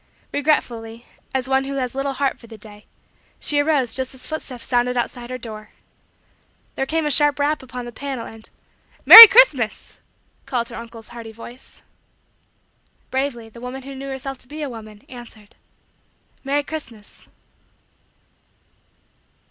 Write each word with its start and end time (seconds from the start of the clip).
Regretfully, 0.33 1.05
as 1.31 1.47
one 1.47 1.65
who 1.65 1.75
has 1.75 1.93
little 1.93 2.13
heart 2.13 2.39
for 2.39 2.47
the 2.47 2.57
day, 2.57 2.85
she 3.39 3.59
arose 3.59 3.93
just 3.93 4.15
as 4.15 4.25
footsteps 4.25 4.65
sounded 4.65 4.97
outside 4.97 5.29
her 5.29 5.37
door. 5.37 5.69
Then 6.73 6.87
came 6.87 7.05
a 7.05 7.11
sharp 7.11 7.37
rap 7.37 7.61
upon 7.61 7.85
the 7.85 7.91
panel 7.91 8.25
and 8.25 8.49
"Merry 9.05 9.27
Christmas" 9.27 9.99
called 10.47 10.69
her 10.69 10.75
uncle's 10.75 11.09
hearty 11.09 11.31
voice. 11.31 11.83
Bravely 13.11 13.47
the 13.47 13.61
woman 13.61 13.83
who 13.83 13.93
knew 13.93 14.09
herself 14.09 14.39
to 14.39 14.47
be 14.47 14.63
a 14.63 14.69
woman 14.71 15.03
answered: 15.07 15.53
"Merry 16.43 16.63
Christmas." 16.63 17.27